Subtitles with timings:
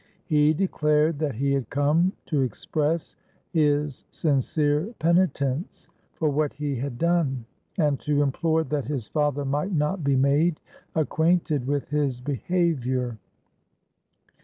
[0.25, 3.15] He declared that he had come to express
[3.51, 7.45] his sincere penitence for what he had done,
[7.77, 10.59] and to implore that his father might not be made
[10.95, 13.19] acquainted with his behaviour.